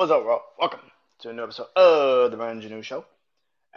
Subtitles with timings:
[0.00, 0.40] What's up, bro?
[0.58, 0.80] Welcome
[1.18, 3.04] to a new episode of the Brandon Janeau Show.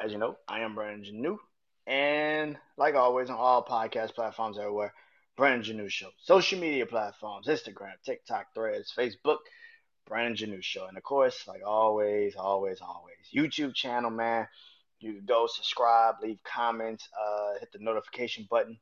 [0.02, 1.38] As you know, I am Brandon Janeau,
[1.86, 4.94] and like always, on all podcast platforms everywhere,
[5.36, 6.12] Brandon Janeau Show.
[6.22, 9.40] Social media platforms: Instagram, TikTok, Threads, Facebook,
[10.08, 14.48] Brandon Janeau Show, and of course, like always, always, always, YouTube channel, man.
[15.02, 18.78] You go subscribe, leave comments, uh, hit the notification button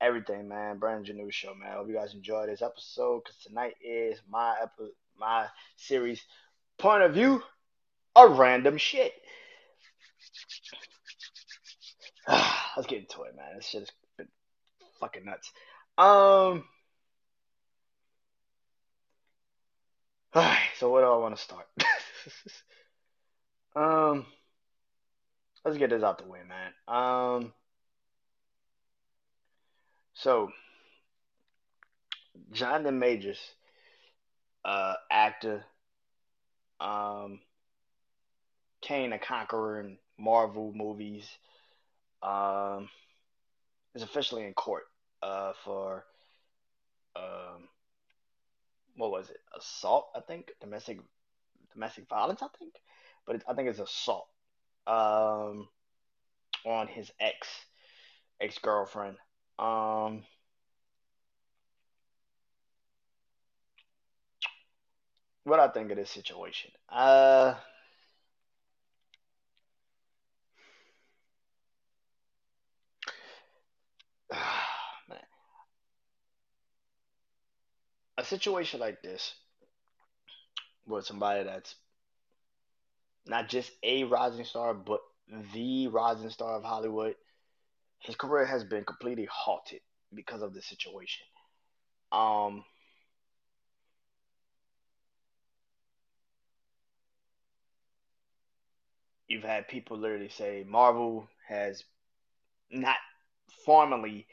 [0.00, 0.78] everything, man.
[0.78, 1.76] Brand Janeau Show, man.
[1.76, 6.20] Hope you guys enjoy this episode because tonight is my epi- my series
[6.78, 7.42] point of view
[8.14, 9.12] of random shit.
[12.28, 13.56] Let's get into it, man.
[13.56, 14.28] This shit has been
[15.00, 15.50] fucking nuts.
[15.98, 16.64] Um.
[20.34, 21.66] Alright, so where do I want to start?
[23.76, 24.24] um.
[25.64, 26.72] Let's get this out the way, man.
[26.88, 27.52] Um.
[30.14, 30.50] So,
[32.52, 33.38] Jonathan Majors,
[34.64, 35.64] uh, actor,
[36.82, 37.40] um,
[38.82, 41.28] Kang the Conqueror in Marvel movies,
[42.22, 42.88] um,
[43.94, 44.84] is officially in court,
[45.22, 46.04] uh, for,
[47.16, 47.68] um,
[48.96, 49.38] what was it?
[49.56, 51.00] Assault, I think, domestic,
[51.72, 52.74] domestic violence, I think,
[53.26, 54.26] but it, I think it's assault,
[54.86, 55.68] um,
[56.64, 57.48] on his ex,
[58.40, 59.16] ex girlfriend.
[59.58, 60.24] Um,
[65.44, 66.70] what I think of this situation.
[66.88, 67.54] Uh,
[78.18, 79.34] a situation like this
[80.86, 81.74] with somebody that's
[83.26, 85.00] not just a rising star, but
[85.54, 87.14] the rising star of Hollywood,
[88.00, 89.80] his career has been completely halted
[90.14, 91.24] because of the situation.
[92.10, 92.64] Um,
[99.32, 101.82] you've had people literally say Marvel has
[102.70, 102.96] not
[103.64, 104.26] formally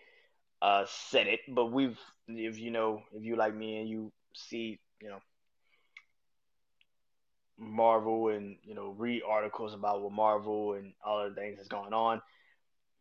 [0.61, 4.79] uh, said it, but we've, if you know, if you like me and you see,
[5.01, 5.21] you know,
[7.57, 11.93] Marvel and you know read articles about what Marvel and all the things that's going
[11.93, 12.21] on,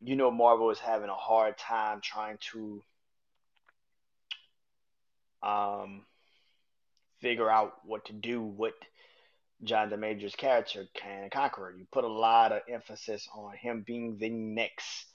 [0.00, 2.82] you know Marvel is having a hard time trying to
[5.42, 6.02] um,
[7.20, 8.74] figure out what to do with
[9.62, 11.72] Jonathan Major's character, Kang Conqueror.
[11.76, 15.06] You put a lot of emphasis on him being the next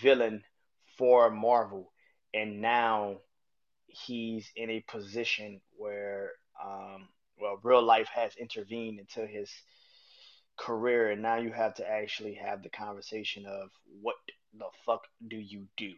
[0.00, 0.42] villain
[0.96, 1.92] for Marvel,
[2.32, 3.18] and now
[3.86, 6.32] he's in a position where,
[6.64, 7.08] um,
[7.38, 9.50] well, real life has intervened into his
[10.56, 13.70] career, and now you have to actually have the conversation of
[14.00, 14.16] what
[14.56, 15.92] the fuck do you do?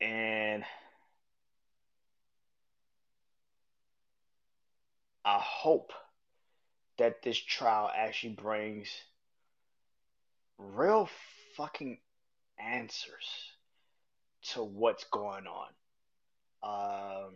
[0.00, 0.64] And
[5.24, 5.92] I hope
[6.98, 8.88] that this trial actually brings
[10.58, 11.08] real
[11.56, 11.98] fucking
[12.58, 13.52] answers
[14.52, 15.68] to what's going on.
[16.62, 17.34] Um,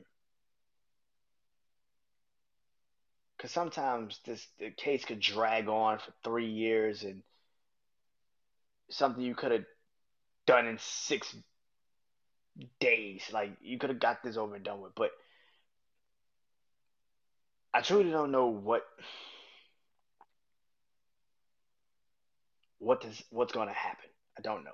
[3.37, 7.22] because sometimes this the case could drag on for three years and
[8.91, 9.65] something you could have
[10.47, 11.34] done in six
[12.81, 13.22] days.
[13.32, 15.12] Like you could have got this over and done with, but
[17.74, 18.82] I truly don't know what
[22.78, 24.08] what is what's going to happen.
[24.38, 24.70] I don't know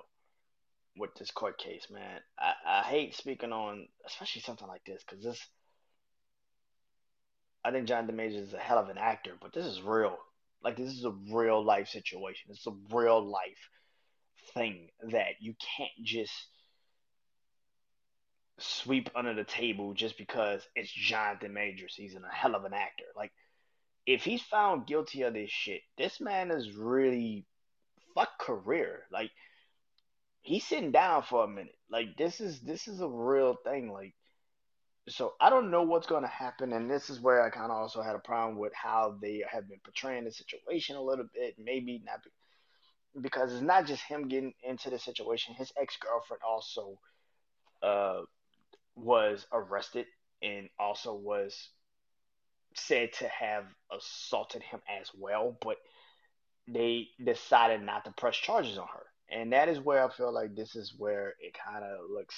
[0.97, 2.19] with this court case, man.
[2.39, 5.41] I, I hate speaking on especially something like this because this.
[7.63, 10.17] I think Jonathan Majors is a hell of an actor, but this is real.
[10.63, 12.51] Like this is a real life situation.
[12.51, 13.69] It's a real life
[14.53, 16.31] thing that you can't just
[18.57, 21.95] sweep under the table just because it's Jonathan Majors.
[21.95, 23.05] He's a hell of an actor.
[23.15, 23.31] Like,
[24.05, 27.45] if he's found guilty of this shit, this man is really
[28.13, 29.03] fuck career.
[29.11, 29.31] Like,
[30.41, 31.75] he's sitting down for a minute.
[31.89, 33.91] Like, this is this is a real thing.
[33.91, 34.13] Like,
[35.09, 37.77] so I don't know what's going to happen, and this is where I kind of
[37.77, 41.55] also had a problem with how they have been portraying the situation a little bit.
[41.57, 42.21] Maybe not
[43.21, 45.55] because it's not just him getting into the situation.
[45.55, 46.99] His ex girlfriend also
[47.81, 48.21] uh,
[48.95, 50.05] was arrested
[50.41, 51.69] and also was
[52.75, 55.77] said to have assaulted him as well, but
[56.67, 59.05] they decided not to press charges on her.
[59.29, 62.35] And that is where I feel like this is where it kind of looks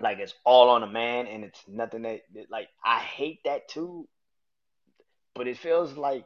[0.00, 4.08] like it's all on a man and it's nothing that, like, I hate that too,
[5.34, 6.24] but it feels like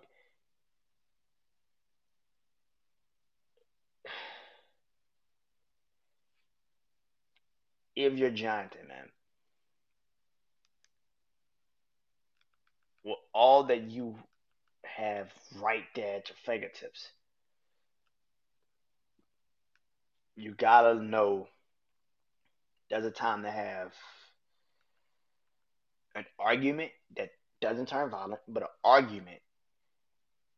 [7.99, 9.09] if you're Jonathan, man,
[13.03, 14.15] with all that you
[14.85, 15.27] have
[15.61, 17.09] right there at your fingertips,
[20.37, 21.49] you gotta know
[22.89, 23.93] there's a time to have
[26.15, 27.31] an argument that
[27.61, 29.41] doesn't turn violent, but an argument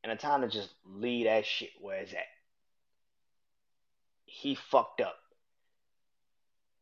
[0.04, 2.18] and a time to just leave that shit where it's at.
[4.26, 5.19] He fucked up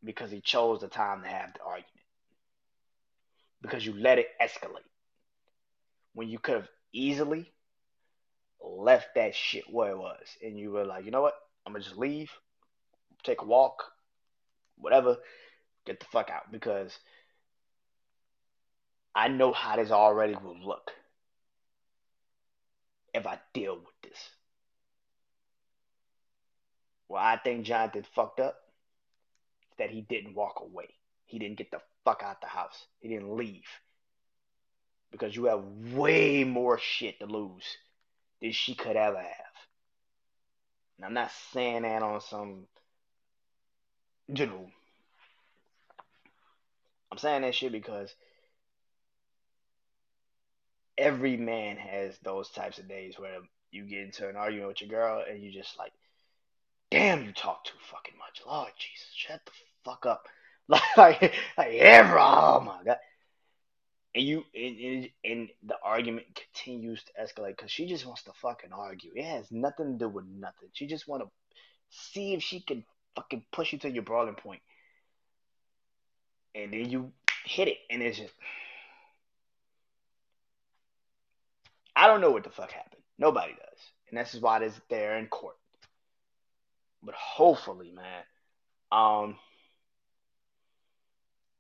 [0.03, 1.87] because he chose the time to have the argument.
[3.61, 4.87] Because you let it escalate.
[6.15, 7.53] When you could have easily
[8.61, 10.27] left that shit where it was.
[10.43, 11.35] And you were like, you know what?
[11.67, 12.31] I'm gonna just leave,
[13.23, 13.85] take a walk,
[14.77, 15.17] whatever,
[15.85, 16.51] get the fuck out.
[16.51, 16.97] Because
[19.15, 20.93] I know how this already will look
[23.15, 24.19] if I deal with this.
[27.09, 28.57] Well, I think Jonathan fucked up
[29.79, 30.89] that he didn't walk away.
[31.27, 32.87] He didn't get the fuck out the house.
[33.01, 33.67] He didn't leave.
[35.11, 37.65] Because you have way more shit to lose
[38.41, 39.55] than she could ever have.
[40.97, 42.67] And I'm not saying that on some
[44.33, 44.71] general.
[47.11, 48.15] I'm saying that shit because
[50.99, 53.39] every man has those types of days where
[53.71, 55.93] you get into an argument with your girl and you just like,
[56.91, 58.43] damn, you talk too fucking much.
[58.47, 59.53] Lord Jesus, shut the
[59.85, 60.27] fuck up.
[60.99, 62.99] Like, like, every, oh my god.
[64.15, 68.33] And you, and, and, and the argument continues to escalate because she just wants to
[68.43, 69.13] fucking argue.
[69.15, 70.69] It has nothing to do with nothing.
[70.75, 71.29] She just want to
[71.89, 72.85] see if she can
[73.17, 74.61] fucking push you to your brawling point.
[76.55, 77.13] And then you
[77.45, 78.35] hit it, and it's just.
[81.97, 83.03] I don't know what the fuck happened.
[83.19, 83.81] Nobody does.
[84.11, 85.57] And this is why it's there in court.
[87.03, 88.23] But hopefully, man,
[88.91, 89.37] um,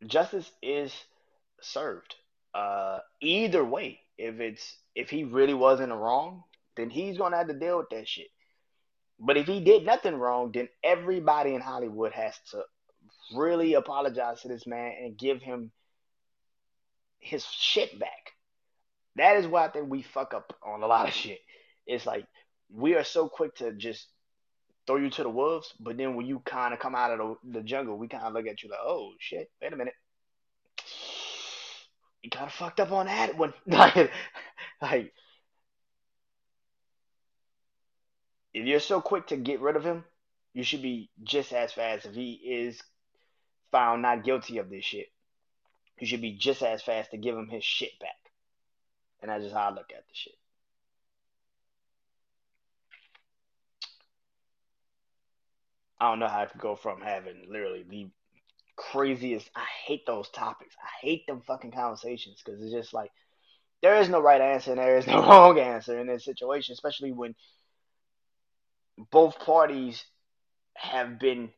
[0.06, 0.92] justice is
[1.60, 2.14] served.
[2.54, 6.44] Uh, either way, if it's if he really was in the wrong,
[6.76, 8.28] then he's gonna have to deal with that shit.
[9.20, 12.62] But if he did nothing wrong, then everybody in Hollywood has to
[13.34, 15.70] really apologize to this man and give him
[17.18, 18.32] his shit back.
[19.16, 21.40] That is why I think we fuck up on a lot of shit.
[21.86, 22.26] It's like
[22.70, 24.06] we are so quick to just
[24.88, 27.58] throw you to the wolves, but then when you kind of come out of the,
[27.58, 29.92] the jungle, we kind of look at you like, oh shit, wait a minute,
[32.22, 33.52] you kind of fucked up on that one.
[33.66, 34.10] like,
[34.80, 35.12] like
[38.54, 40.04] if you're so quick to get rid of him,
[40.54, 42.82] you should be just as fast if he is
[43.70, 45.08] found not guilty of this shit.
[46.00, 48.16] You should be just as fast to give him his shit back.
[49.20, 50.32] And that's just how I look at the shit.
[56.00, 58.08] I don't know how I could go from having literally the
[58.76, 59.50] craziest.
[59.56, 60.76] I hate those topics.
[60.82, 63.10] I hate them fucking conversations because it's just like
[63.82, 67.12] there is no right answer and there is no wrong answer in this situation, especially
[67.12, 67.34] when
[69.10, 70.04] both parties
[70.76, 71.50] have been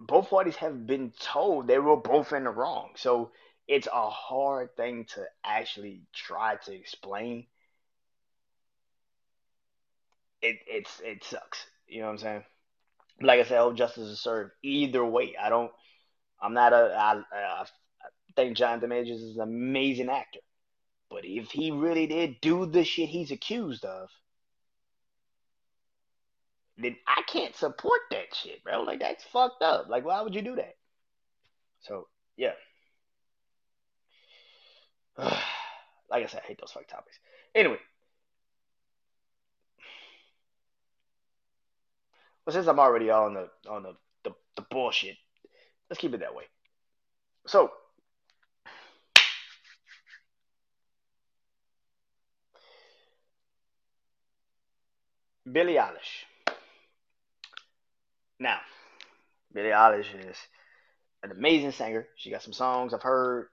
[0.00, 2.90] both parties have been told they were both in the wrong.
[2.96, 3.32] So
[3.68, 7.46] it's a hard thing to actually try to explain.
[10.42, 11.66] It it's it sucks.
[11.90, 12.44] You know what I'm saying?
[13.20, 15.34] Like I said, I hope justice is served either way.
[15.40, 15.72] I don't.
[16.40, 16.94] I'm not a.
[16.96, 17.64] I, I
[18.36, 20.38] think Jonathan Majors is an amazing actor,
[21.10, 24.08] but if he really did do the shit he's accused of,
[26.78, 28.82] then I can't support that shit, bro.
[28.82, 29.88] Like that's fucked up.
[29.88, 30.76] Like why would you do that?
[31.80, 32.06] So
[32.36, 32.52] yeah.
[35.18, 37.18] like I said, I hate those fuck topics.
[37.54, 37.78] Anyway.
[42.44, 43.94] Well, since I'm already on the on the,
[44.24, 45.16] the, the bullshit,
[45.88, 46.44] let's keep it that way.
[47.46, 47.70] So
[55.50, 56.24] Billie Eilish.
[58.38, 58.58] Now,
[59.52, 60.36] Billie Eilish is
[61.22, 62.06] an amazing singer.
[62.16, 63.48] She got some songs I've heard.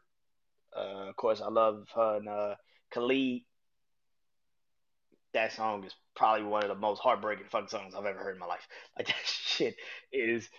[0.76, 2.56] Uh, of course, I love her and uh,
[2.92, 3.42] Khalid.
[5.34, 8.40] That song is probably one of the most heartbreaking fucking songs I've ever heard in
[8.40, 8.68] my life.
[8.98, 9.76] Like that shit
[10.12, 10.50] is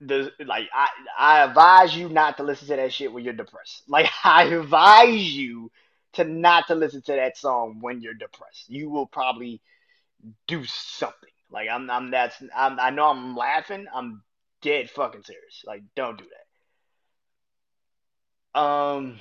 [0.00, 3.82] the like I I advise you not to listen to that shit when you're depressed.
[3.88, 5.70] Like I advise you
[6.14, 8.68] to not to listen to that song when you're depressed.
[8.68, 9.60] You will probably
[10.46, 11.30] do something.
[11.50, 13.86] Like I'm I'm that's I'm, I know I'm laughing.
[13.94, 14.22] I'm
[14.62, 15.62] dead fucking serious.
[15.66, 16.24] Like don't do
[18.54, 18.60] that.
[18.60, 19.18] Um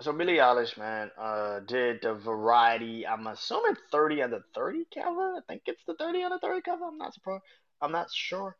[0.00, 3.06] So Billie Eilish, man, uh, did the variety.
[3.06, 5.36] I'm assuming 30 under 30 cover.
[5.36, 6.84] I think it's the 30 under 30 cover.
[6.86, 7.44] I'm not surprised.
[7.82, 8.56] I'm not sure.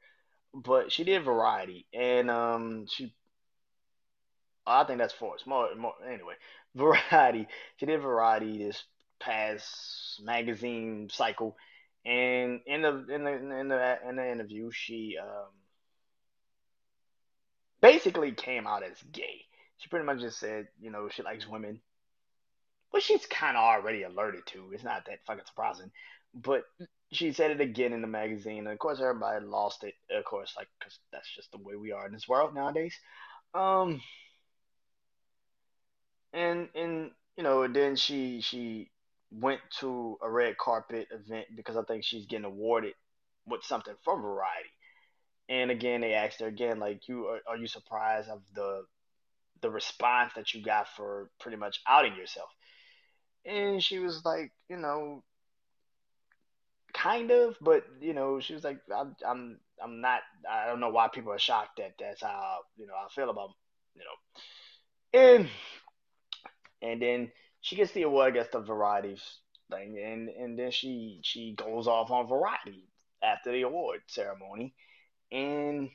[0.55, 3.15] but she did Variety, and um, she
[4.67, 5.47] I think that's Force.
[5.47, 6.35] More, more anyway.
[6.75, 7.49] Variety.
[7.79, 8.85] She did Variety this
[9.21, 11.57] past magazine cycle,
[12.05, 15.51] and in the in the in the in the interview, she um
[17.81, 19.48] basically came out as gay.
[19.79, 21.81] She pretty much just said, you know, she likes women,
[22.91, 24.71] which she's kind of already alerted to.
[24.73, 25.91] It's not that fucking surprising,
[26.35, 26.65] but
[27.13, 29.95] she said it again in the magazine, and of course everybody lost it.
[30.11, 32.95] Of course, like because that's just the way we are in this world nowadays.
[33.55, 34.01] Um,
[36.33, 38.91] and and you know, then she she
[39.31, 42.95] went to a red carpet event because I think she's getting awarded
[43.47, 44.71] with something for Variety.
[45.49, 48.85] And again, they asked her again, like, you are, are you surprised of the
[49.61, 52.49] the response that you got for pretty much outing yourself?
[53.45, 55.23] And she was like, you know,
[56.93, 60.21] kind of, but you know, she was like, I'm I'm I'm not.
[60.51, 63.51] I don't know why people are shocked that that's how you know I feel about
[63.95, 65.21] you know.
[65.21, 65.49] And
[66.83, 69.17] and then she gets the award, against the variety
[69.71, 72.89] thing, and and then she she goes off on variety
[73.23, 74.75] after the award ceremony,
[75.33, 75.91] and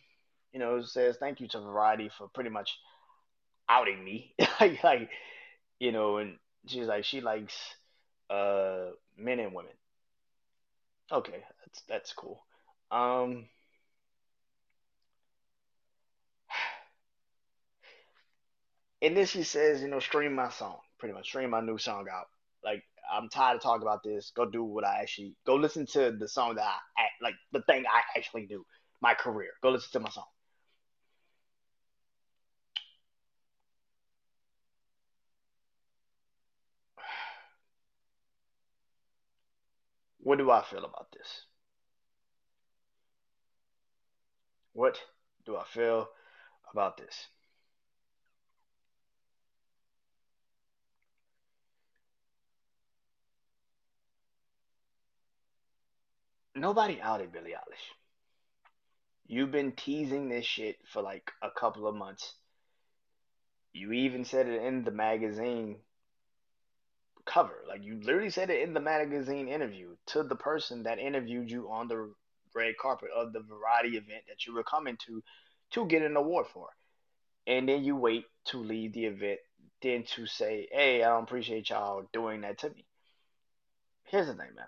[0.51, 2.77] you know says thank you to variety for pretty much
[3.69, 5.09] outing me, like like
[5.79, 7.55] you know, and she's like she likes
[8.29, 9.73] uh men and women.
[11.11, 12.43] Okay, that's that's cool.
[12.91, 13.47] Um,
[19.01, 22.05] and then she says, you know, stream my song, pretty much stream my new song
[22.11, 22.27] out.
[22.63, 24.31] Like I'm tired of talking about this.
[24.35, 26.65] Go do what I actually go listen to the song that
[26.97, 28.65] I like the thing I actually do,
[29.01, 29.51] my career.
[29.61, 30.25] Go listen to my song.
[40.23, 41.27] What do I feel about this?
[44.71, 44.97] What
[45.45, 46.07] do I feel
[46.71, 47.27] about this?
[56.55, 57.91] Nobody outed Billie Eilish.
[59.27, 62.33] You've been teasing this shit for like a couple of months.
[63.73, 65.79] You even said it in the magazine
[67.25, 67.63] cover.
[67.67, 71.69] Like you literally said it in the magazine interview to the person that interviewed you
[71.69, 72.13] on the
[72.55, 75.23] red carpet of the variety event that you were coming to
[75.71, 76.69] to get an award for.
[77.47, 79.39] And then you wait to leave the event
[79.81, 82.85] then to say, "Hey, I don't appreciate y'all doing that to me."
[84.05, 84.67] Here's the thing, man.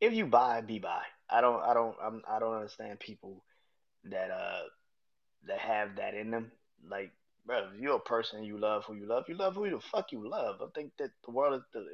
[0.00, 1.02] If you buy, be buy.
[1.28, 3.44] I don't I don't I'm, I don't understand people
[4.04, 4.62] that uh
[5.46, 6.50] that have that in them.
[6.88, 7.12] Like,
[7.50, 10.12] bro, if you're a person you love who you love, you love who the fuck
[10.12, 10.62] you love.
[10.62, 11.84] I think that the world is the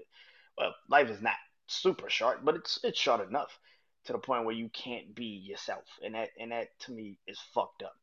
[0.59, 1.37] well, life is not
[1.67, 3.59] super short, but it's it's short enough
[4.05, 7.41] to the point where you can't be yourself, and that and that to me is
[7.55, 7.97] fucked up.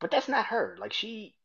[0.00, 0.76] But that's not her.
[0.80, 1.36] Like she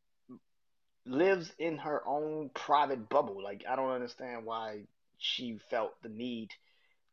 [1.05, 3.43] lives in her own private bubble.
[3.43, 4.86] Like I don't understand why
[5.19, 6.50] she felt the need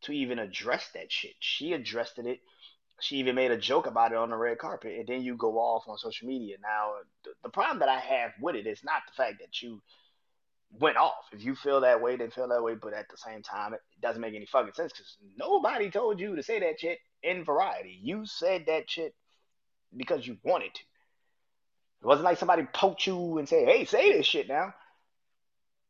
[0.02, 1.35] to even address that shit.
[1.40, 2.40] She addressed it
[3.00, 5.58] she even made a joke about it on the red carpet, and then you go
[5.58, 6.56] off on social media.
[6.62, 6.92] Now,
[7.24, 9.82] the, the problem that I have with it is not the fact that you
[10.78, 11.24] went off.
[11.32, 12.74] If you feel that way, then feel that way.
[12.74, 16.36] But at the same time, it doesn't make any fucking sense because nobody told you
[16.36, 17.98] to say that shit in Variety.
[18.02, 19.14] You said that shit
[19.94, 20.80] because you wanted to.
[22.02, 24.74] It wasn't like somebody poked you and said, "Hey, say this shit now."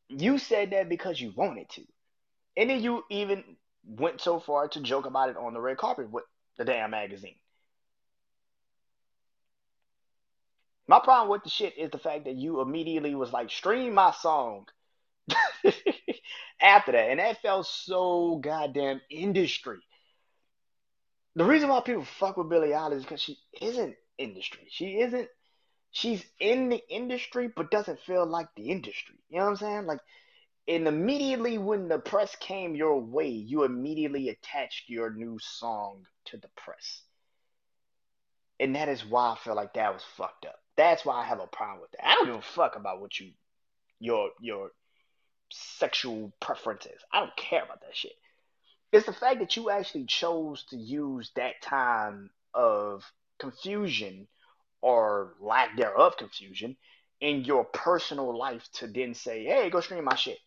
[0.08, 1.82] You said that because you wanted to,
[2.56, 3.42] and then you even
[3.84, 6.24] went so far to joke about it on the red carpet with
[6.56, 7.36] the damn magazine.
[10.88, 14.12] My problem with the shit is the fact that you immediately was like, stream my
[14.12, 14.66] song
[16.60, 17.10] after that.
[17.10, 19.78] And that felt so goddamn industry.
[21.34, 24.68] The reason why people fuck with Billie Eilish is because she isn't industry.
[24.70, 25.28] She isn't,
[25.90, 29.16] she's in the industry, but doesn't feel like the industry.
[29.28, 29.86] You know what I'm saying?
[29.86, 30.00] Like,
[30.68, 36.36] and immediately when the press came your way, you immediately attached your new song to
[36.36, 37.02] the press.
[38.58, 40.58] And that is why I feel like that was fucked up.
[40.76, 42.06] That's why I have a problem with that.
[42.06, 43.32] I don't give a fuck about what you
[43.98, 44.70] your your
[45.50, 47.00] sexual preferences.
[47.12, 48.12] I don't care about that shit.
[48.92, 53.04] It's the fact that you actually chose to use that time of
[53.38, 54.28] confusion
[54.80, 56.76] or lack thereof confusion
[57.20, 60.38] in your personal life to then say, hey, go stream my shit.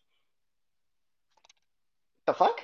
[2.26, 2.62] The fuck?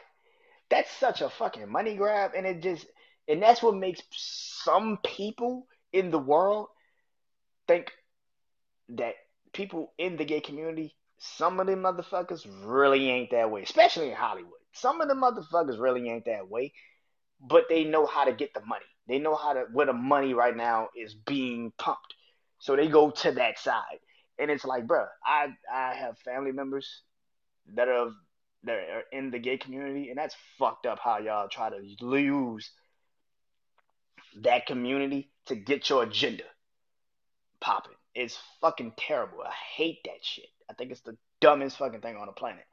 [0.69, 2.85] That's such a fucking money grab, and it just
[3.27, 6.67] and that's what makes some people in the world
[7.67, 7.91] think
[8.89, 9.15] that
[9.53, 14.15] people in the gay community, some of them motherfuckers really ain't that way, especially in
[14.15, 14.51] Hollywood.
[14.73, 16.73] Some of the motherfuckers really ain't that way,
[17.39, 18.85] but they know how to get the money.
[19.07, 22.13] They know how to where the money right now is being pumped.
[22.59, 23.99] So they go to that side.
[24.37, 27.01] And it's like, bro, I I have family members
[27.73, 28.11] that are
[28.63, 32.71] that are in the gay community, and that's fucked up how y'all try to use
[34.41, 36.43] that community to get your agenda
[37.61, 37.95] popping.
[38.13, 39.41] It's fucking terrible.
[39.41, 40.47] I hate that shit.
[40.69, 42.65] I think it's the dumbest fucking thing on the planet.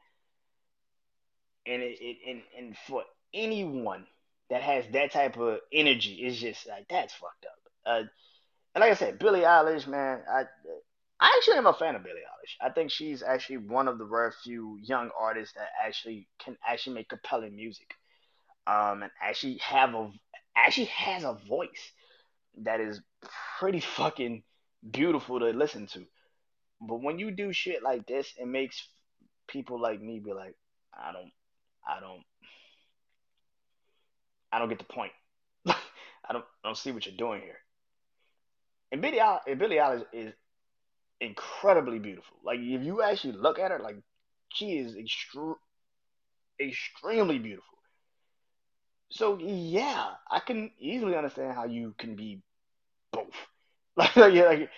[1.66, 3.02] And it, it and, and for
[3.34, 4.06] anyone
[4.50, 7.58] that has that type of energy, it's just like that's fucked up.
[7.84, 8.06] Uh,
[8.74, 10.44] and like I said, Billie Eilish, man, I
[11.20, 12.56] I actually am a fan of Billie Eilish.
[12.60, 16.94] I think she's actually one of the rare few young artists that actually can actually
[16.94, 17.94] make compelling music,
[18.66, 20.10] um, and actually have a
[20.56, 21.92] actually has a voice
[22.62, 23.00] that is
[23.58, 24.42] pretty fucking
[24.90, 26.04] beautiful to listen to.
[26.80, 28.88] But when you do shit like this, it makes
[29.48, 30.56] people like me be like,
[30.92, 31.30] I don't,
[31.86, 32.22] I don't,
[34.52, 35.12] I don't get the point.
[35.66, 37.58] I don't, I don't see what you're doing here.
[38.90, 39.20] And Billie,
[39.56, 40.32] Billie Eilish is
[41.20, 42.36] incredibly beautiful.
[42.44, 43.96] Like if you actually look at her, like
[44.52, 45.54] she is extre-
[46.60, 47.78] extremely beautiful.
[49.12, 52.40] So yeah, I can easily understand how you can be
[53.12, 53.26] both.
[53.94, 54.70] Like, yeah, like,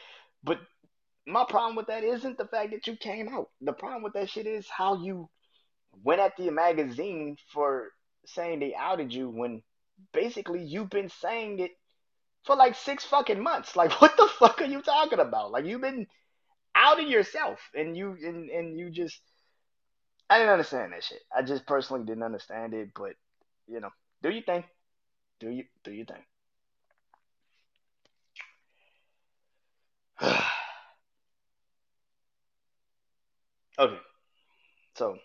[0.42, 0.58] but
[1.24, 3.48] my problem with that isn't the fact that you came out.
[3.60, 5.28] The problem with that shit is how you
[6.02, 7.90] went at the magazine for
[8.26, 9.62] saying they outed you when
[10.12, 11.70] basically you've been saying it
[12.42, 13.76] for like six fucking months.
[13.76, 15.52] Like, what the fuck are you talking about?
[15.52, 16.08] Like, you've been
[16.74, 19.20] outing yourself, and you and and you just.
[20.28, 21.20] I didn't understand that shit.
[21.32, 23.12] I just personally didn't understand it, but
[23.68, 23.90] you know,
[24.24, 24.64] do you think?
[25.38, 26.24] Do you do you think?
[33.78, 33.98] okay,
[34.94, 35.18] so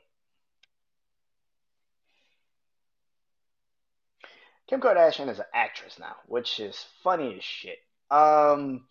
[4.68, 7.78] Kim Kardashian is an actress now, which is funny as shit.
[8.12, 8.86] Um,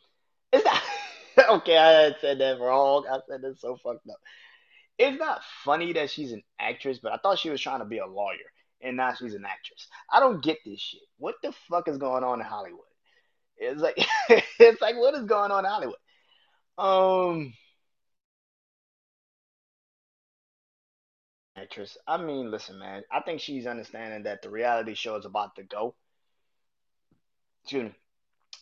[0.55, 0.81] it's not
[1.51, 1.77] okay.
[1.77, 3.05] I said that wrong.
[3.07, 4.17] I said that so fucked up.
[4.97, 7.99] It's not funny that she's an actress, but I thought she was trying to be
[7.99, 9.89] a lawyer, and now she's an actress.
[10.13, 11.03] I don't get this shit.
[11.19, 12.81] What the fuck is going on in Hollywood?
[13.57, 13.97] It's like
[14.59, 15.97] it's like what is going on in Hollywood?
[16.79, 17.55] Um,
[21.57, 21.97] actress.
[22.07, 23.03] I mean, listen, man.
[23.11, 25.95] I think she's understanding that the reality show is about to go.
[27.63, 27.95] Excuse me.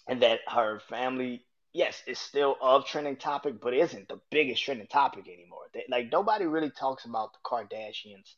[0.08, 4.86] And that her family, yes, is still of trending topic, but isn't the biggest trending
[4.86, 5.64] topic anymore.
[5.74, 8.34] They, like nobody really talks about the Kardashians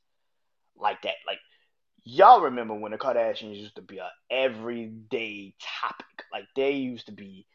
[0.76, 1.14] like that.
[1.26, 1.38] Like
[2.08, 6.06] y'all remember when the Kardashians used to be a everyday topic.
[6.32, 7.46] Like they used to be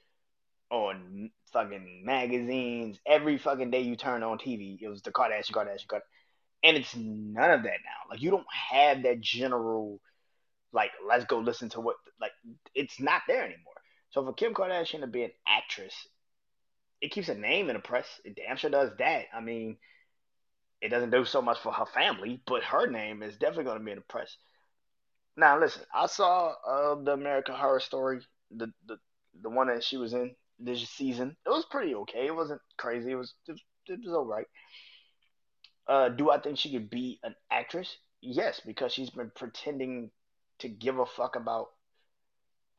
[0.69, 4.77] on fucking magazines every fucking day you turn on TV.
[4.79, 6.01] It was the Kardashian, Kardashian, Kardashian
[6.63, 8.09] and it's none of that now.
[8.11, 9.99] Like you don't have that general
[10.71, 12.31] like let's go listen to what like
[12.75, 13.73] it's not there anymore.
[14.11, 15.95] So for Kim Kardashian to be an actress,
[17.01, 18.07] it keeps a name in the press.
[18.23, 19.25] It damn sure does that.
[19.35, 19.77] I mean,
[20.83, 23.85] it doesn't do so much for her family, but her name is definitely going to
[23.85, 24.35] be in the press.
[25.37, 28.19] Now listen, I saw uh, the American Horror Story,
[28.51, 28.97] the the
[29.41, 31.37] the one that she was in this season.
[31.45, 32.27] It was pretty okay.
[32.27, 33.11] It wasn't crazy.
[33.11, 34.45] It was it, it was alright.
[35.87, 37.97] Uh, do I think she could be an actress?
[38.21, 40.11] Yes, because she's been pretending
[40.59, 41.67] to give a fuck about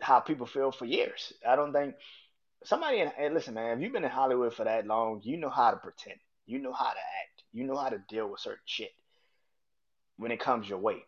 [0.00, 1.32] how people feel for years.
[1.46, 1.94] I don't think
[2.64, 5.50] somebody in hey, listen, man, if you've been in Hollywood for that long, you know
[5.50, 6.18] how to pretend.
[6.46, 7.42] You know how to act.
[7.52, 8.90] You know how to deal with certain shit
[10.16, 11.04] when it comes your way.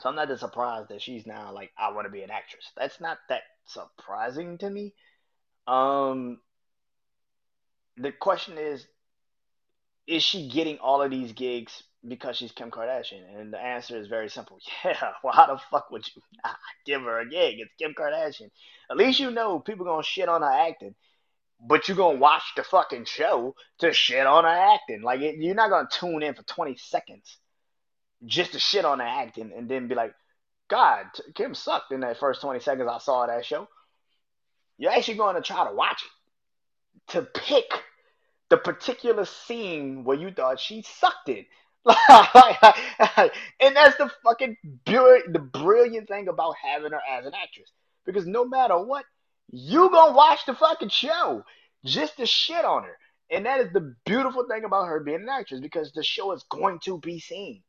[0.00, 2.64] So I'm not surprised that she's now like, I want to be an actress.
[2.76, 4.92] That's not that surprising to me.
[5.66, 6.40] Um,
[7.96, 8.86] the question is,
[10.06, 13.22] is she getting all of these gigs because she's Kim Kardashian?
[13.38, 14.58] And the answer is very simple.
[14.84, 15.12] Yeah.
[15.22, 16.22] Well, how the fuck would you
[16.86, 17.60] give her a gig?
[17.60, 18.50] It's Kim Kardashian.
[18.90, 20.94] At least you know people gonna shit on her acting,
[21.66, 25.02] but you're gonna watch the fucking show to shit on her acting.
[25.02, 27.38] Like it, you're not gonna tune in for 20 seconds
[28.24, 30.14] just to shit on her acting and then be like,
[30.68, 33.68] God, Kim sucked in that first 20 seconds I saw that show.
[34.78, 37.70] You're actually going to try to watch it to pick
[38.48, 41.46] the particular scene where you thought she sucked it.
[41.86, 47.70] and that's the fucking the brilliant thing about having her as an actress.
[48.06, 49.04] Because no matter what,
[49.50, 51.44] you gonna watch the fucking show
[51.84, 52.98] just to shit on her.
[53.30, 56.44] And that is the beautiful thing about her being an actress because the show is
[56.50, 57.62] going to be seen.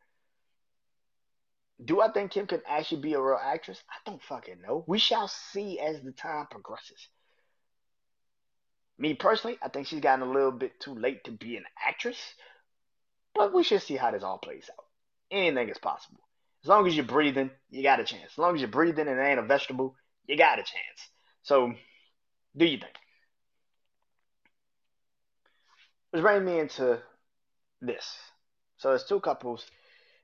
[1.83, 3.81] Do I think Kim can actually be a real actress?
[3.89, 4.83] I don't fucking know.
[4.87, 7.09] We shall see as the time progresses.
[8.97, 12.17] Me personally, I think she's gotten a little bit too late to be an actress,
[13.33, 14.85] but we should see how this all plays out.
[15.31, 16.21] Anything is possible.
[16.63, 18.31] As long as you're breathing, you got a chance.
[18.31, 19.95] As long as you're breathing and ain't a vegetable,
[20.27, 21.09] you got a chance.
[21.45, 21.75] So,
[22.57, 22.95] do you think?
[26.09, 26.99] Which brings me into
[27.81, 28.17] this.
[28.77, 29.63] So there's two couples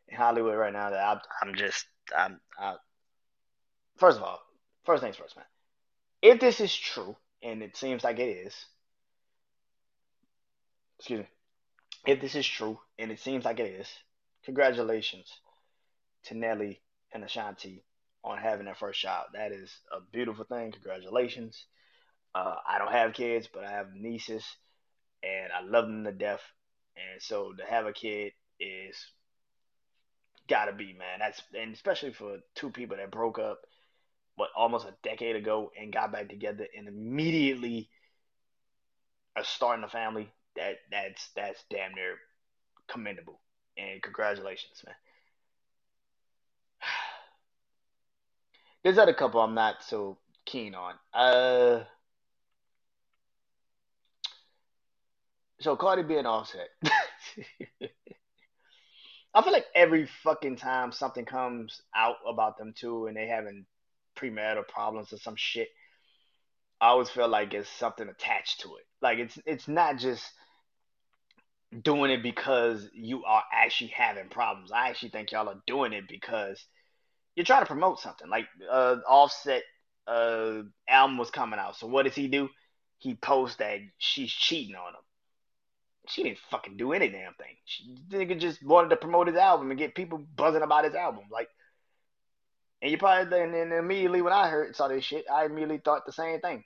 [0.08, 1.86] in Hollywood right now that I'm, I'm just
[2.18, 2.76] I'm I,
[3.98, 4.40] first of all,
[4.84, 5.46] first things first, man.
[6.24, 8.56] If this is true, and it seems like it is,
[10.98, 11.28] excuse me,
[12.08, 13.88] if this is true, and it seems like it is,
[14.44, 15.32] congratulations
[16.24, 16.82] to Nelly
[17.14, 17.84] and Ashanti
[18.24, 19.28] on having their first child.
[19.34, 20.72] That is a beautiful thing.
[20.72, 21.66] Congratulations.
[22.34, 24.46] Uh, I don't have kids, but I have nieces,
[25.24, 26.42] and I love them to death.
[26.96, 28.96] And so to have a kid is
[30.48, 31.20] gotta be, man.
[31.20, 33.62] That's and especially for two people that broke up,
[34.36, 37.90] what almost a decade ago and got back together and immediately
[39.36, 40.32] are starting a family.
[40.56, 42.18] That that's that's damn near
[42.88, 43.40] commendable.
[43.78, 44.96] And congratulations, man.
[48.84, 50.96] There's other couple I'm not so keen on.
[51.14, 51.84] Uh,
[55.60, 56.70] so Cardi B and Offset.
[59.34, 63.66] I feel like every fucking time something comes out about them too, and they having
[64.18, 65.70] premarital problems or some shit,
[66.82, 68.86] I always feel like it's something attached to it.
[69.02, 70.26] Like it's it's not just
[71.84, 74.72] doing it because you are actually having problems.
[74.72, 76.66] I actually think y'all are doing it because
[77.36, 78.30] you're trying to promote something.
[78.30, 79.64] Like uh, Offset
[80.08, 82.50] uh, album was coming out, so what does he do?
[82.98, 85.02] He posts that she's cheating on him.
[86.08, 87.56] She didn't fucking do any damn thing.
[87.66, 91.26] She nigga just wanted to promote his album and get people buzzing about his album.
[91.32, 91.48] Like,
[92.82, 96.06] and you probably and then immediately when I heard saw this shit, I immediately thought
[96.06, 96.64] the same thing.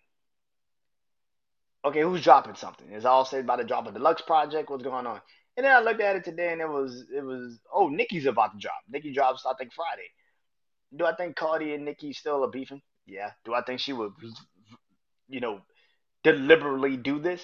[1.83, 2.91] Okay, who's dropping something?
[2.91, 4.69] Is Offset about to drop a deluxe project?
[4.69, 5.21] What's going on?
[5.55, 8.53] And then I looked at it today, and it was it was oh Nicki's about
[8.53, 8.81] to drop.
[8.89, 10.09] Nicki drops I think Friday.
[10.95, 12.81] Do I think Cardi and Nicki still are beefing?
[13.05, 13.31] Yeah.
[13.43, 14.13] Do I think she would,
[15.29, 15.61] you know,
[16.23, 17.41] deliberately do this?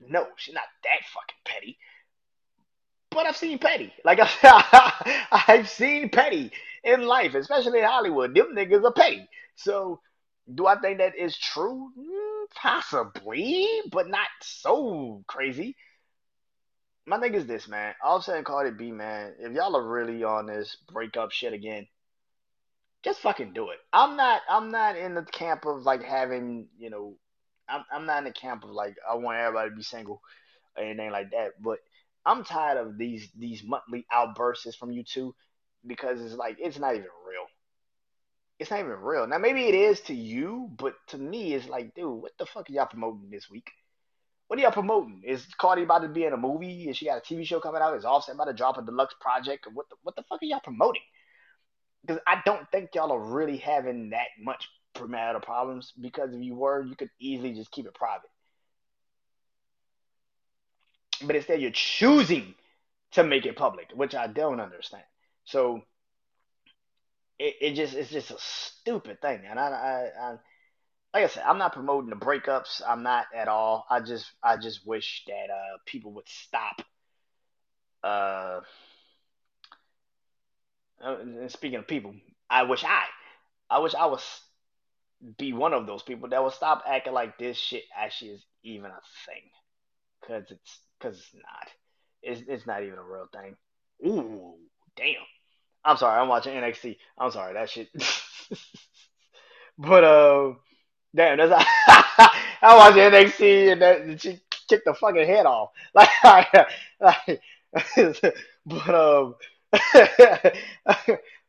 [0.00, 1.78] No, she's not that fucking petty.
[3.10, 3.92] But I've seen petty.
[4.04, 4.20] Like
[5.32, 6.52] I've seen petty
[6.84, 8.34] in life, especially in Hollywood.
[8.34, 9.28] Them niggas are petty.
[9.56, 10.00] So
[10.52, 11.90] do I think that is true?
[11.98, 15.76] Mm, possibly, but not so crazy.
[17.06, 17.94] My thing is this, man.
[18.02, 19.34] All Offset and Cardi B, man.
[19.38, 21.86] If y'all are really on this breakup shit again,
[23.04, 23.78] just fucking do it.
[23.92, 24.42] I'm not.
[24.48, 27.16] I'm not in the camp of like having, you know,
[27.68, 27.84] I'm.
[27.92, 30.20] I'm not in the camp of like I want everybody to be single
[30.76, 31.62] or anything like that.
[31.62, 31.78] But
[32.26, 35.34] I'm tired of these these monthly outbursts from you two
[35.86, 37.46] because it's like it's not even real.
[38.58, 39.26] It's not even real.
[39.26, 42.68] Now maybe it is to you, but to me it's like, dude, what the fuck
[42.68, 43.70] are y'all promoting this week?
[44.48, 45.22] What are y'all promoting?
[45.24, 46.88] Is Cardi about to be in a movie?
[46.88, 47.96] Is she got a TV show coming out?
[47.96, 49.66] Is Offset about to drop a deluxe project?
[49.72, 51.02] What the what the fuck are y'all promoting?
[52.02, 55.92] Because I don't think y'all are really having that much premarital problems.
[56.00, 58.30] Because if you were, you could easily just keep it private.
[61.22, 62.54] But instead, you're choosing
[63.12, 65.04] to make it public, which I don't understand.
[65.44, 65.82] So
[67.38, 70.30] it, it just it's just a stupid thing, and I, I, I
[71.12, 72.82] like I said, I'm not promoting the breakups.
[72.86, 73.86] I'm not at all.
[73.90, 76.82] I just I just wish that uh, people would stop.
[78.02, 78.60] Uh,
[81.04, 82.14] uh speaking of people,
[82.48, 83.04] I wish I,
[83.68, 84.22] I wish I was
[85.38, 88.90] be one of those people that would stop acting like this shit actually is even
[88.90, 89.50] a thing,
[90.26, 91.68] cause it's cause it's not.
[92.22, 93.56] It's it's not even a real thing.
[94.06, 94.54] Ooh,
[94.96, 95.14] damn.
[95.84, 96.96] I'm sorry, I'm watching NXT.
[97.18, 97.88] I'm sorry, that shit.
[99.78, 100.52] but uh,
[101.14, 101.64] damn, that's
[102.62, 105.70] I watch NXT and that and she kicked the fucking head off.
[105.94, 106.08] Like,
[107.00, 107.40] like
[108.66, 109.34] but um,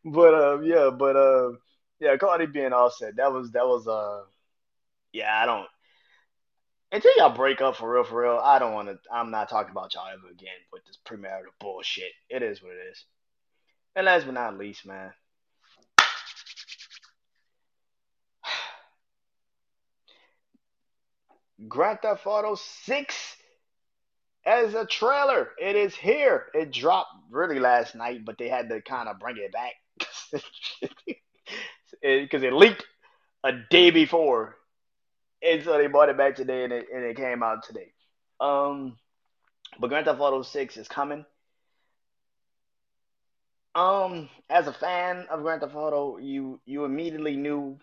[0.06, 1.60] but um, yeah, but um,
[2.00, 3.16] yeah, Cardi B and Offset.
[3.16, 4.24] That was that was uh,
[5.14, 5.68] yeah, I don't.
[6.92, 9.00] Until y'all break up for real, for real, I don't want to.
[9.12, 12.12] I'm not talking about y'all ever again with this premarital bullshit.
[12.30, 13.06] It is what it is.
[13.96, 15.14] And last but not least, man.
[21.68, 23.38] Grand Theft Auto 6
[24.46, 25.50] as a trailer.
[25.60, 26.46] It is here.
[26.54, 29.74] It dropped really last night, but they had to kind of bring it back
[32.02, 32.86] because it, leaked
[33.44, 34.58] a day before,
[35.42, 37.92] and so they brought it back today, and it, and it came out today.
[38.40, 38.98] Um,
[39.80, 41.26] but Grand Theft Auto 6 is coming.
[43.74, 47.80] Um, as a fan of Grand Theft Auto, you you immediately knew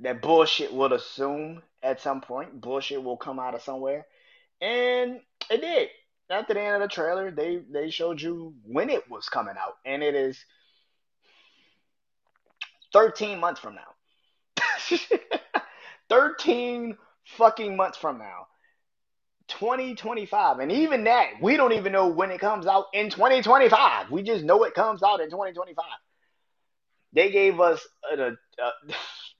[0.00, 4.06] that bullshit would assume at some point bullshit will come out of somewhere,
[4.60, 5.20] and
[5.50, 5.88] it did.
[6.30, 9.74] After the end of the trailer, they they showed you when it was coming out,
[9.84, 10.38] and it is
[12.92, 14.98] 13 months from now.
[16.08, 16.96] 13
[17.36, 18.46] fucking months from now.
[19.48, 20.60] 2025.
[20.60, 24.10] And even that, we don't even know when it comes out in 2025.
[24.10, 25.84] We just know it comes out in 2025.
[27.12, 28.70] They gave us a, a, a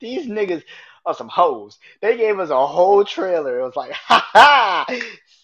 [0.01, 0.63] these niggas
[1.07, 1.79] are some hoes.
[2.01, 3.61] They gave us a whole trailer.
[3.61, 4.87] It was like, ha ha,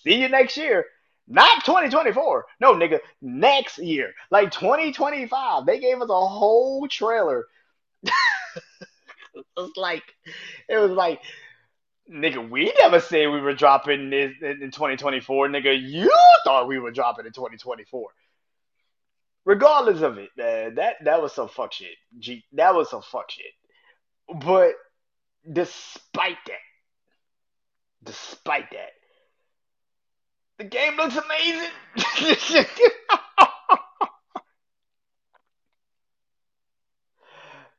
[0.03, 0.85] see you next year.
[1.29, 2.47] Not 2024.
[2.61, 4.13] No, nigga, next year.
[4.31, 5.67] Like 2025.
[5.67, 7.47] They gave us a whole trailer.
[8.05, 10.05] it was like,
[10.69, 11.21] it was like,
[12.11, 15.49] nigga, we never said we were dropping this in 2024.
[15.49, 16.11] Nigga, you
[16.45, 18.09] thought we were dropping in 2024.
[19.45, 21.97] Regardless of it, man, that that was some fuck shit.
[22.19, 23.53] G, that was some fuck shit.
[24.45, 24.73] But
[25.51, 26.65] despite that,
[28.03, 28.93] despite that,
[30.59, 31.71] the game looks amazing.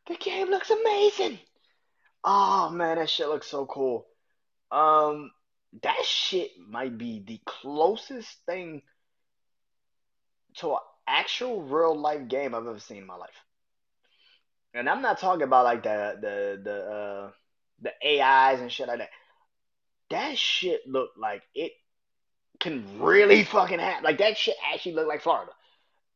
[0.08, 1.40] the game looks amazing.
[2.24, 4.06] Oh man, that shit looks so cool.
[4.72, 5.32] Um,
[5.82, 8.82] that shit might be the closest thing
[10.58, 13.30] to an actual real life game I've ever seen in my life.
[14.74, 17.32] And I'm not talking about like the the the uh
[17.82, 19.10] the AIs and shit like that.
[20.10, 21.74] That shit looked like it
[22.60, 24.04] can really fucking happen.
[24.04, 25.52] Like that shit actually looked like Florida.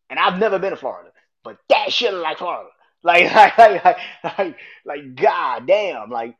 [0.09, 1.11] And I've never been to Florida,
[1.43, 2.69] but that shit looked like Florida.
[3.03, 3.97] Like like like like
[4.37, 6.35] like, like god damn, like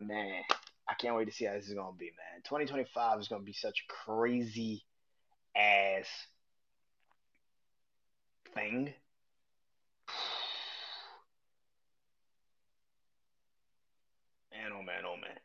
[0.00, 0.42] Man,
[0.88, 2.42] I can't wait to see how this is gonna be, man.
[2.44, 4.84] 2025 is gonna be such crazy
[5.54, 6.06] ass
[8.54, 8.92] thing.
[14.52, 15.36] Man, oh man, oh man.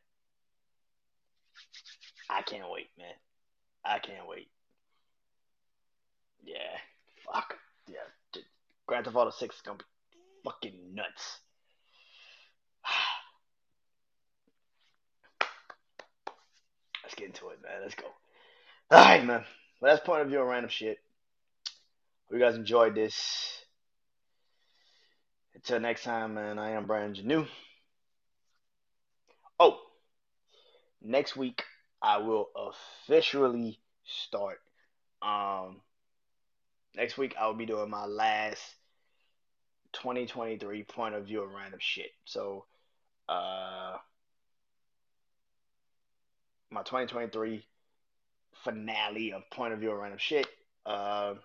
[2.32, 3.13] I can't wait, man.
[3.84, 4.48] I can't wait.
[6.44, 6.78] Yeah,
[7.26, 7.56] fuck.
[7.88, 7.96] Yeah,
[8.88, 9.84] Grand Theft Auto 6 is gonna be
[10.46, 11.39] fucking nuts.
[17.04, 17.82] Let's get into it, man.
[17.82, 18.06] Let's go.
[18.91, 19.44] All right, man.
[19.82, 21.00] Well, that's point of view on random shit.
[22.30, 23.58] Hope you guys enjoyed this.
[25.54, 26.58] Until next time, man.
[26.58, 27.46] I am Brian Janeau.
[29.60, 29.82] Oh,
[31.02, 31.65] next week
[32.02, 34.60] I will officially start.
[35.22, 35.82] Um,
[36.96, 38.62] next week I will be doing my last
[39.94, 42.12] 2023 point of view of random shit.
[42.26, 42.66] So,
[43.30, 43.98] uh,
[46.72, 47.66] my 2023
[48.64, 50.48] finale of point of view of random shit.
[50.86, 51.36] Uh,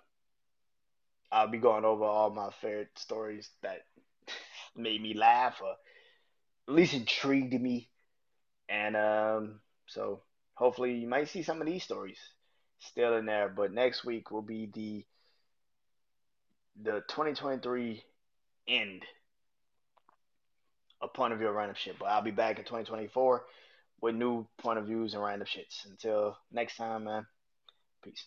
[1.31, 3.85] I'll be going over all my favorite stories that
[4.77, 5.73] made me laugh or
[6.69, 7.91] at least intrigued me.
[8.69, 10.23] And um, so
[10.57, 12.19] hopefully you might see some of these stories
[12.81, 13.49] still in there.
[13.49, 15.05] But next week will be the
[16.83, 18.03] the 2023
[18.69, 19.03] end
[21.01, 21.99] a point of view of random shit.
[21.99, 23.45] But I'll be back in 2024
[24.01, 25.89] with new point of views and random shits.
[25.89, 27.27] Until next time, man.
[28.03, 28.27] Peace.